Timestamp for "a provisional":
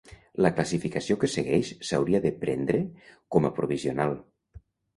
3.51-4.21